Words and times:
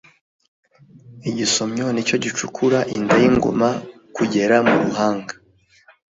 Igisomyo 1.29 1.85
Nicyo 1.91 2.15
gicukura 2.23 2.79
inda 2.95 3.15
y'ingoma 3.21 3.69
guhera 4.15 4.57
mu 4.67 4.75
ruhanga. 4.85 5.33